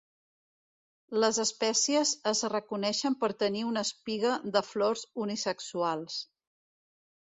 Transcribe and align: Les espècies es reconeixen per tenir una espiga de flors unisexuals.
Les 1.23 1.39
espècies 1.43 2.15
es 2.33 2.43
reconeixen 2.55 3.19
per 3.27 3.31
tenir 3.45 3.63
una 3.71 3.87
espiga 3.89 4.35
de 4.59 4.67
flors 4.73 5.09
unisexuals. 5.29 6.23